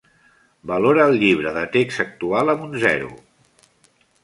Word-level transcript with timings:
Valora 0.71 1.05
el 1.09 1.13
llibre 1.25 1.51
de 1.59 1.67
text 1.77 2.03
actual 2.05 2.51
amb 2.55 2.67
un 2.71 2.75
zero 2.87 3.13